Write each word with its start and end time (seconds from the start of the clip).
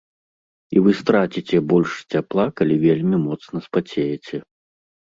І 0.75 0.81
вы 0.87 0.95
страціце 1.01 1.57
больш 1.73 1.91
цяпла, 2.17 2.45
калі 2.63 2.75
вельмі 2.87 3.17
моцна 3.29 3.57
спацееце. 3.69 4.47